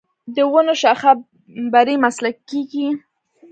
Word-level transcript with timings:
د 0.35 0.37
ونو 0.51 0.73
شاخه 0.81 1.11
بري 1.73 1.95
مسلکي 2.05 2.61
کیږي. 2.71 2.87